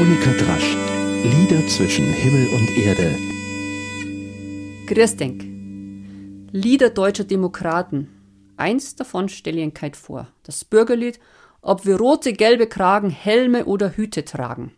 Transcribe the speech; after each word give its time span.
Monika 0.00 0.30
Drasch. 0.30 0.78
Lieder 1.24 1.66
zwischen 1.66 2.10
Himmel 2.10 2.48
und 2.54 2.70
Erde. 2.86 3.18
Grüß 4.86 5.16
denk. 5.16 5.44
Lieder 6.52 6.88
deutscher 6.88 7.24
Demokraten. 7.24 8.08
Eins 8.56 8.96
davon 8.96 9.28
stelle 9.28 9.58
ich 9.58 9.64
Ihnen 9.78 9.92
vor. 9.92 10.28
Das 10.42 10.64
Bürgerlied, 10.64 11.20
ob 11.60 11.84
wir 11.84 11.98
rote, 11.98 12.32
gelbe 12.32 12.66
Kragen, 12.66 13.10
Helme 13.10 13.66
oder 13.66 13.94
Hüte 13.94 14.24
tragen. 14.24 14.72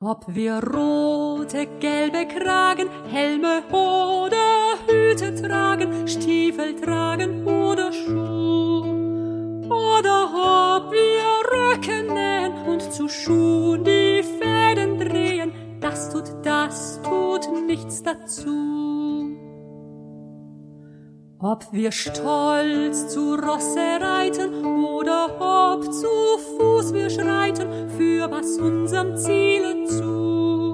Ob 0.00 0.26
wir 0.28 0.62
rote, 0.62 1.66
gelbe 1.80 2.26
Kragen, 2.28 2.88
Helme 3.10 3.62
oder 3.70 4.76
Hüte 4.86 5.34
tragen, 5.36 6.06
Stiefel 6.06 6.78
tragen 6.78 7.46
oder 7.46 7.90
Schuh. 7.94 8.84
Oder 9.70 10.18
ob 10.76 10.92
wir 10.92 11.14
Röcke 11.50 12.02
nähen 12.12 12.43
zu 12.90 13.08
Schuhen 13.08 13.84
die 13.84 14.22
Fäden 14.22 14.98
drehen, 14.98 15.52
das 15.80 16.10
tut, 16.10 16.24
das 16.42 17.00
tut 17.02 17.48
nichts 17.66 18.02
dazu. 18.02 18.84
Ob 21.38 21.66
wir 21.72 21.92
stolz 21.92 23.08
zu 23.08 23.34
Rosse 23.34 24.00
reiten 24.00 24.64
oder 24.64 25.74
ob 25.74 25.84
zu 25.92 26.08
Fuß 26.58 26.94
wir 26.94 27.10
schreiten, 27.10 27.90
für 27.90 28.30
was 28.30 28.56
unserem 28.56 29.16
Ziele 29.16 29.84
zu. 29.84 30.72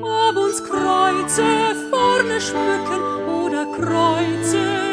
Ob 0.00 0.36
uns 0.36 0.62
Kreuze 0.62 1.42
vorne 1.90 2.40
schmücken 2.40 3.02
oder 3.44 3.66
Kreuze 3.66 4.91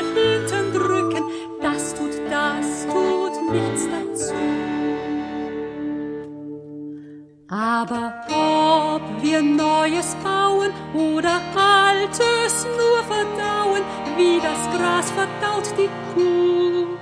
Aber 7.52 8.14
ob 8.28 9.02
wir 9.24 9.42
Neues 9.42 10.16
bauen 10.24 10.72
oder 10.94 11.42
Altes 11.56 12.68
nur 12.78 13.04
verdauen, 13.04 13.82
wie 14.16 14.40
das 14.40 14.78
Gras 14.78 15.10
verdaut 15.10 15.74
die 15.76 15.90
Kuh. 16.14 16.96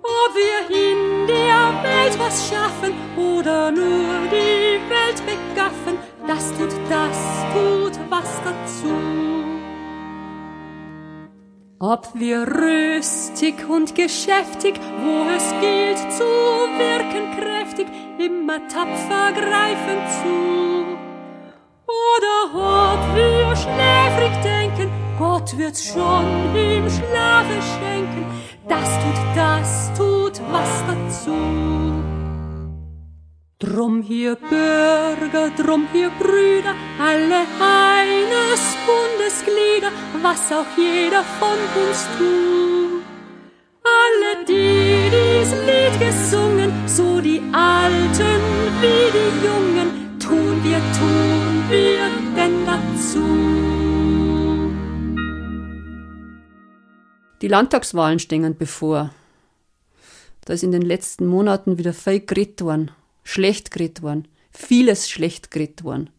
Ob 0.00 0.34
wir 0.36 0.76
in 0.76 1.26
der 1.26 1.82
Welt 1.82 2.16
was 2.20 2.48
schaffen 2.48 2.94
oder 3.16 3.72
nur 3.72 4.28
die 4.30 4.78
Welt 4.88 5.20
begaffen, 5.26 5.98
das 6.24 6.52
tut, 6.52 6.70
das 6.88 7.44
tut 7.52 7.98
was 8.10 8.40
dazu. 8.44 9.33
Ob 11.86 12.08
wir 12.14 12.46
rüstig 12.46 13.68
und 13.68 13.94
geschäftig, 13.94 14.80
wo 15.02 15.28
es 15.36 15.50
gilt 15.60 15.98
zu 16.12 16.24
wirken 16.24 17.36
kräftig, 17.36 17.86
immer 18.18 18.56
tapfer 18.68 19.32
greifen 19.34 19.98
zu. 20.16 20.96
Oder 21.84 22.38
ob 22.54 23.14
wir 23.14 23.54
schläfrig 23.54 24.32
denken, 24.42 24.90
Gott 25.18 25.58
wird's 25.58 25.84
schon 25.84 26.56
im 26.56 26.88
Schlafe 26.88 27.60
schenken, 27.76 28.24
das 28.66 28.88
tut, 29.02 29.36
das 29.36 29.92
tut 29.94 30.40
was 30.50 30.84
dazu. 30.88 31.34
Drum 33.58 34.00
hier 34.00 34.36
Bürger, 34.36 35.50
drum 35.50 35.86
hier 35.92 36.10
Brüder, 36.18 36.74
alle 36.98 37.42
eines 37.60 38.74
Bundesglieder, 39.24 39.90
was 40.22 40.52
auch 40.52 40.66
jeder 40.76 41.22
von 41.38 41.58
uns 41.82 42.06
tut. 42.18 43.02
Alle, 43.82 44.44
die 44.46 45.10
dies 45.10 45.50
Lied 45.64 45.98
gesungen, 45.98 46.70
so 46.86 47.20
die 47.20 47.40
Alten 47.52 48.40
wie 48.80 49.10
die 49.16 49.46
Jungen, 49.46 50.18
tun 50.18 50.62
wir, 50.62 50.78
tun 50.98 51.64
wir 51.70 52.10
denn 52.36 52.66
dazu. 52.66 53.24
Die 57.40 57.48
Landtagswahlen 57.48 58.18
stehen 58.18 58.56
bevor. 58.56 59.10
Da 60.44 60.52
ist 60.52 60.64
in 60.64 60.72
den 60.72 60.82
letzten 60.82 61.26
Monaten 61.26 61.78
wieder 61.78 61.94
viel 61.94 62.20
geredet 62.20 62.60
worden, 62.62 62.90
schlecht 63.22 63.70
geredet 63.70 64.02
worden, 64.02 64.28
vieles 64.50 65.08
schlecht 65.08 65.50
geredet 65.50 65.82
worden. 65.82 66.10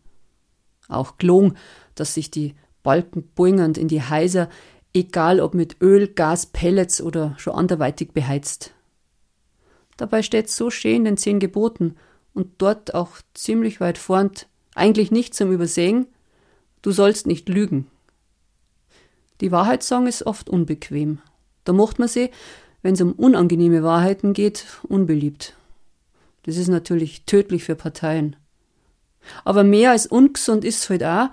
Auch 0.88 1.18
gelungen, 1.18 1.58
dass 1.94 2.16
sich 2.16 2.32
die 2.32 2.56
Balken 2.86 3.28
bungend 3.36 3.80
in 3.80 3.88
die 3.88 4.02
Häuser, 4.02 4.48
egal 4.94 5.42
ob 5.42 5.56
mit 5.56 5.82
Öl, 5.82 6.08
Gas, 6.08 6.46
Pellets 6.46 7.02
oder 7.02 7.34
schon 7.38 7.56
anderweitig 7.56 8.12
beheizt. 8.14 8.74
Dabei 9.98 10.22
steht 10.22 10.50
so 10.50 10.70
schön 10.70 10.98
in 10.98 11.06
den 11.06 11.18
zehn 11.18 11.40
Geboten 11.40 11.96
und 12.36 12.52
dort 12.60 12.94
auch 12.94 13.18
ziemlich 13.34 13.82
weit 13.82 13.98
vorn, 13.98 14.30
eigentlich 14.76 15.10
nicht 15.10 15.34
zum 15.34 15.52
Übersehen, 15.52 16.06
du 16.84 16.92
sollst 16.92 17.26
nicht 17.26 17.50
lügen. 17.50 17.88
Die 19.42 19.52
Wahrheit 19.52 19.84
ist 19.84 20.26
oft 20.28 20.48
unbequem. 20.48 21.20
Da 21.64 21.74
macht 21.74 21.98
man 21.98 22.08
sie, 22.08 22.30
wenn 22.84 22.94
es 22.94 23.02
um 23.02 23.14
unangenehme 23.14 23.82
Wahrheiten 23.82 24.34
geht, 24.34 24.66
unbeliebt. 24.84 25.56
Das 26.44 26.56
ist 26.56 26.68
natürlich 26.68 27.24
tödlich 27.26 27.64
für 27.64 27.76
Parteien. 27.76 28.36
Aber 29.44 29.64
mehr 29.64 29.90
als 29.90 30.06
ungesund 30.06 30.64
ist 30.64 30.88
halt 30.88 31.04
auch, 31.04 31.30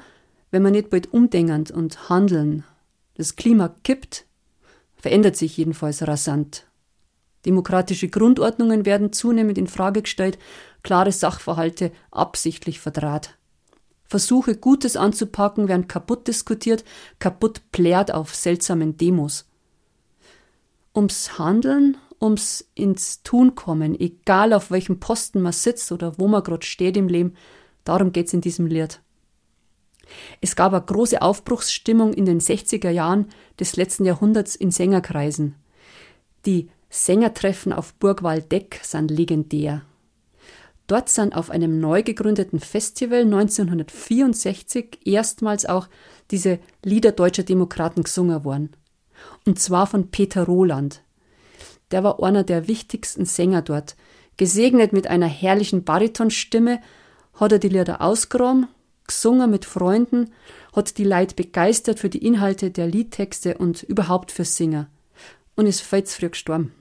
wenn 0.52 0.62
man 0.62 0.72
nicht 0.72 0.90
bald 0.90 1.12
umdenkend 1.12 1.72
und 1.72 2.08
handeln. 2.08 2.62
Das 3.14 3.34
Klima 3.34 3.74
kippt, 3.82 4.26
verändert 4.94 5.36
sich 5.36 5.56
jedenfalls 5.56 6.06
rasant. 6.06 6.66
Demokratische 7.44 8.08
Grundordnungen 8.08 8.86
werden 8.86 9.12
zunehmend 9.12 9.58
in 9.58 9.66
Frage 9.66 10.02
gestellt, 10.02 10.38
klare 10.84 11.10
Sachverhalte 11.10 11.90
absichtlich 12.12 12.78
verdraht. 12.78 13.36
Versuche, 14.04 14.56
Gutes 14.56 14.96
anzupacken, 14.96 15.68
werden 15.68 15.88
kaputt 15.88 16.28
diskutiert, 16.28 16.84
kaputt 17.18 17.62
plärt 17.72 18.12
auf 18.12 18.34
seltsamen 18.34 18.96
Demos. 18.96 19.46
Ums 20.94 21.38
Handeln, 21.38 21.96
ums 22.20 22.68
ins 22.74 23.22
Tun 23.22 23.54
kommen, 23.54 23.98
egal 23.98 24.52
auf 24.52 24.70
welchem 24.70 25.00
Posten 25.00 25.40
man 25.40 25.52
sitzt 25.52 25.90
oder 25.90 26.18
wo 26.18 26.28
man 26.28 26.44
gerade 26.44 26.64
steht 26.64 26.96
im 26.96 27.08
Leben, 27.08 27.34
darum 27.84 28.12
geht's 28.12 28.34
in 28.34 28.42
diesem 28.42 28.66
Lied. 28.66 29.00
Es 30.40 30.56
gab 30.56 30.72
eine 30.72 30.82
große 30.82 31.22
Aufbruchsstimmung 31.22 32.12
in 32.12 32.24
den 32.24 32.40
60er 32.40 32.90
Jahren 32.90 33.26
des 33.58 33.76
letzten 33.76 34.04
Jahrhunderts 34.04 34.56
in 34.56 34.70
Sängerkreisen. 34.70 35.54
Die 36.46 36.68
Sängertreffen 36.90 37.72
auf 37.72 37.94
Burg 37.94 38.22
Waldeck 38.22 38.80
sind 38.82 39.10
legendär. 39.10 39.82
Dort 40.86 41.08
sind 41.08 41.34
auf 41.34 41.50
einem 41.50 41.80
neu 41.80 42.02
gegründeten 42.02 42.60
Festival 42.60 43.20
1964 43.20 44.98
erstmals 45.04 45.64
auch 45.64 45.88
diese 46.30 46.58
Lieder 46.84 47.12
deutscher 47.12 47.44
Demokraten 47.44 48.02
gesungen 48.02 48.44
worden. 48.44 48.70
Und 49.46 49.58
zwar 49.58 49.86
von 49.86 50.10
Peter 50.10 50.44
Roland. 50.44 51.02
Der 51.92 52.04
war 52.04 52.22
einer 52.22 52.42
der 52.42 52.68
wichtigsten 52.68 53.24
Sänger 53.24 53.62
dort. 53.62 53.96
Gesegnet 54.36 54.92
mit 54.92 55.06
einer 55.06 55.28
herrlichen 55.28 55.84
Baritonstimme 55.84 56.80
hat 57.34 57.52
er 57.52 57.58
die 57.58 57.68
Lieder 57.68 58.00
ausgeräumt, 58.02 58.68
gesungen 59.12 59.50
mit 59.50 59.64
Freunden, 59.64 60.32
hat 60.74 60.96
die 60.98 61.04
Leute 61.04 61.34
begeistert 61.34 62.00
für 62.00 62.08
die 62.08 62.24
Inhalte 62.26 62.70
der 62.70 62.86
Liedtexte 62.86 63.58
und 63.58 63.82
überhaupt 63.82 64.32
für 64.32 64.44
Singer. 64.44 64.88
Und 65.54 65.66
ist 65.66 65.82
viel 65.82 66.06
früh 66.06 66.30
gestorben. 66.30 66.72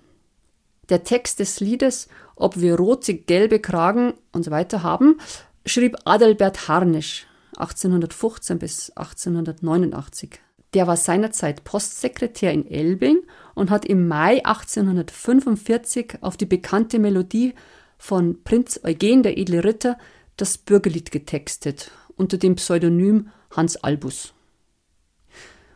Der 0.89 1.03
Text 1.03 1.39
des 1.39 1.59
Liedes, 1.59 2.07
ob 2.35 2.59
wir 2.59 2.75
rote, 2.75 3.13
gelbe 3.13 3.59
Kragen 3.59 4.13
und 4.31 4.43
so 4.43 4.51
weiter 4.51 4.81
haben, 4.81 5.19
schrieb 5.65 5.97
Adalbert 6.05 6.67
Harnisch 6.67 7.27
1815 7.57 8.59
bis 8.59 8.89
1889. 8.91 10.39
Der 10.73 10.87
war 10.87 10.95
seinerzeit 10.95 11.65
Postsekretär 11.65 12.53
in 12.53 12.65
Elbing 12.65 13.19
und 13.55 13.69
hat 13.69 13.85
im 13.85 14.07
Mai 14.07 14.43
1845 14.45 16.19
auf 16.21 16.37
die 16.37 16.45
bekannte 16.45 16.97
Melodie 16.97 17.53
von 17.97 18.41
Prinz 18.43 18.79
Eugen 18.83 19.21
der 19.21 19.37
edle 19.37 19.63
Ritter 19.63 19.97
das 20.37 20.57
Bürgerlied 20.57 21.11
getextet 21.11 21.91
unter 22.15 22.37
dem 22.37 22.55
Pseudonym 22.55 23.29
Hans 23.51 23.77
Albus. 23.77 24.33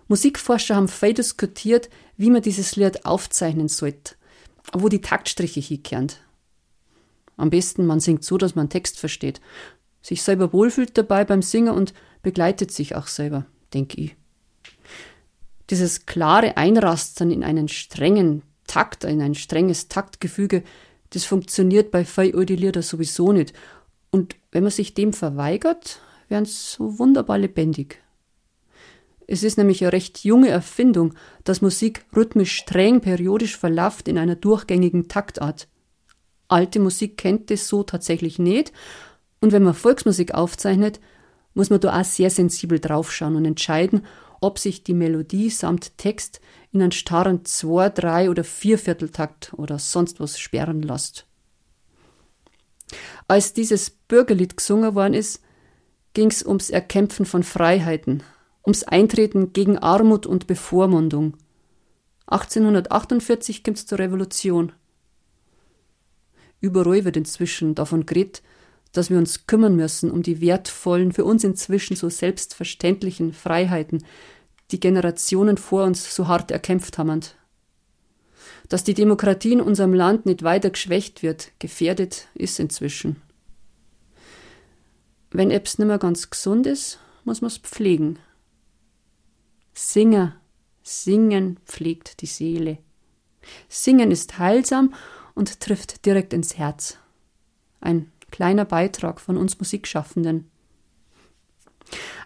Musikforscher 0.07 0.75
haben 0.75 0.87
viel 0.87 1.13
diskutiert, 1.13 1.89
wie 2.17 2.29
man 2.29 2.41
dieses 2.41 2.75
Lied 2.75 3.05
aufzeichnen 3.05 3.67
sollte, 3.67 4.15
wo 4.73 4.89
die 4.89 5.01
Taktstriche 5.01 5.59
hinkehren. 5.59 6.11
Am 7.37 7.49
besten, 7.49 7.85
man 7.85 7.99
singt 7.99 8.23
so, 8.23 8.37
dass 8.37 8.55
man 8.55 8.69
Text 8.69 8.99
versteht, 8.99 9.41
sich 10.01 10.21
selber 10.21 10.53
wohlfühlt 10.53 10.97
dabei 10.97 11.25
beim 11.25 11.41
Singen 11.41 11.73
und 11.73 11.93
begleitet 12.21 12.71
sich 12.71 12.95
auch 12.95 13.07
selber, 13.07 13.45
denke 13.73 13.99
ich. 13.99 14.15
Dieses 15.69 16.05
klare 16.05 16.57
Einrastern 16.57 17.31
in 17.31 17.43
einen 17.43 17.67
strengen 17.67 18.43
Takt, 18.67 19.03
in 19.03 19.21
ein 19.21 19.35
strenges 19.35 19.87
Taktgefüge, 19.87 20.63
das 21.09 21.25
funktioniert 21.25 21.91
bei 21.91 22.05
Fei 22.05 22.27
Lieder 22.27 22.81
sowieso 22.81 23.31
nicht. 23.31 23.53
Und 24.11 24.35
wenn 24.51 24.63
man 24.63 24.71
sich 24.71 24.93
dem 24.93 25.13
verweigert, 25.13 26.01
sie 26.29 26.45
so 26.45 26.99
wunderbar 26.99 27.37
lebendig. 27.37 28.01
Es 29.27 29.43
ist 29.43 29.57
nämlich 29.57 29.81
eine 29.81 29.93
recht 29.93 30.23
junge 30.23 30.49
Erfindung, 30.49 31.13
dass 31.43 31.61
Musik 31.61 32.05
rhythmisch 32.15 32.55
streng 32.55 33.01
periodisch 33.01 33.57
verlauft 33.57 34.07
in 34.07 34.17
einer 34.17 34.35
durchgängigen 34.35 35.07
Taktart. 35.07 35.67
Alte 36.47 36.79
Musik 36.79 37.17
kennt 37.17 37.49
es 37.49 37.67
so 37.67 37.83
tatsächlich 37.83 38.37
nicht 38.37 38.71
Und 39.41 39.51
wenn 39.51 39.63
man 39.63 39.73
Volksmusik 39.73 40.33
aufzeichnet, 40.33 40.99
muss 41.53 41.69
man 41.69 41.79
da 41.79 41.99
auch 41.99 42.05
sehr 42.05 42.29
sensibel 42.29 42.79
draufschauen 42.79 43.35
und 43.35 43.45
entscheiden, 43.45 44.05
ob 44.41 44.59
sich 44.59 44.83
die 44.83 44.93
Melodie 44.93 45.49
samt 45.49 45.97
Text 45.97 46.39
in 46.71 46.81
einen 46.81 46.91
starren 46.91 47.45
Zwei-, 47.45 47.89
Drei- 47.89 48.29
oder 48.29 48.43
Viervierteltakt 48.43 49.53
oder 49.53 49.79
sonst 49.79 50.19
was 50.19 50.37
sperren 50.37 50.81
lässt. 50.81 51.25
Als 53.27 53.53
dieses 53.53 53.89
Bürgerlied 53.89 54.57
gesungen 54.57 54.93
worden 54.93 55.13
ist, 55.13 55.41
ging's 56.15 56.43
ums 56.43 56.71
Erkämpfen 56.71 57.27
von 57.27 57.43
Freiheiten, 57.43 58.23
ums 58.65 58.83
Eintreten 58.83 59.53
gegen 59.53 59.77
Armut 59.77 60.25
und 60.25 60.47
Bevormundung. 60.47 61.37
1848 62.25 63.63
kommt's 63.63 63.85
zur 63.85 63.99
Revolution. 63.99 64.71
Überall 66.59 67.05
wird 67.05 67.17
inzwischen 67.17 67.75
davon 67.75 68.07
geredet, 68.07 68.41
dass 68.93 69.11
wir 69.11 69.17
uns 69.17 69.45
kümmern 69.45 69.75
müssen 69.75 70.09
um 70.09 70.23
die 70.23 70.41
wertvollen, 70.41 71.11
für 71.11 71.25
uns 71.25 71.43
inzwischen 71.43 71.95
so 71.95 72.09
selbstverständlichen 72.09 73.33
Freiheiten, 73.33 74.03
die 74.71 74.79
Generationen 74.79 75.57
vor 75.57 75.83
uns 75.83 76.15
so 76.15 76.27
hart 76.27 76.49
erkämpft 76.49 76.97
haben. 76.97 77.19
Dass 78.69 78.83
die 78.83 78.95
Demokratie 78.95 79.51
in 79.51 79.61
unserem 79.61 79.93
Land 79.93 80.25
nicht 80.25 80.41
weiter 80.41 80.71
geschwächt 80.71 81.21
wird, 81.21 81.51
gefährdet 81.59 82.27
ist 82.33 82.59
inzwischen. 82.59 83.21
Wenn 85.31 85.51
etwas 85.51 85.77
nicht 85.77 85.87
mehr 85.87 85.97
ganz 85.97 86.29
gesund 86.29 86.67
ist, 86.67 86.99
muss 87.23 87.41
man 87.41 87.47
es 87.47 87.57
pflegen. 87.57 88.19
Singer, 89.73 90.35
singen 90.83 91.59
pflegt 91.65 92.21
die 92.21 92.27
Seele. 92.27 92.77
Singen 93.67 94.11
ist 94.11 94.39
heilsam 94.39 94.93
und 95.33 95.59
trifft 95.59 96.05
direkt 96.05 96.33
ins 96.33 96.57
Herz. 96.57 96.97
Ein 97.81 98.11
kleiner 98.31 98.65
Beitrag 98.65 99.19
von 99.19 99.37
uns 99.37 99.59
Musikschaffenden. 99.59 100.49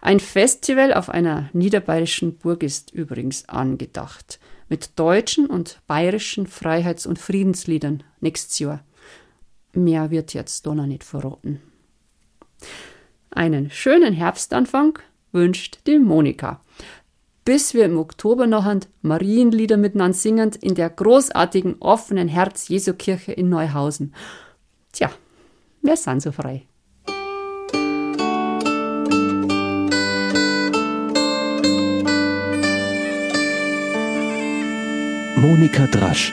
Ein 0.00 0.20
Festival 0.20 0.94
auf 0.94 1.10
einer 1.10 1.50
niederbayerischen 1.52 2.38
Burg 2.38 2.62
ist 2.62 2.92
übrigens 2.92 3.48
angedacht, 3.48 4.40
mit 4.68 4.98
deutschen 4.98 5.46
und 5.46 5.80
bayerischen 5.86 6.46
Freiheits- 6.46 7.06
und 7.06 7.18
Friedensliedern 7.18 8.02
nächstes 8.20 8.58
Jahr. 8.58 8.84
Mehr 9.72 10.10
wird 10.10 10.32
jetzt 10.32 10.64
noch 10.66 10.74
nicht 10.86 11.04
verraten. 11.04 11.60
Einen 13.30 13.70
schönen 13.70 14.12
Herbstanfang 14.12 14.98
wünscht 15.32 15.80
die 15.86 15.98
Monika. 15.98 16.60
Bis 17.44 17.74
wir 17.74 17.84
im 17.84 17.98
Oktober 17.98 18.46
noch 18.46 18.66
ein 18.66 18.80
Marienlieder 19.02 19.76
miteinander 19.76 20.16
singend 20.16 20.56
in 20.56 20.74
der 20.74 20.90
großartigen 20.90 21.76
offenen 21.80 22.28
Herz-Jesu-Kirche 22.28 23.32
in 23.32 23.48
Neuhausen. 23.48 24.14
Tja, 24.92 25.10
wir 25.82 25.96
sind 25.96 26.22
so 26.22 26.32
frei. 26.32 26.66
Monika 35.36 35.86
Drasch, 35.86 36.32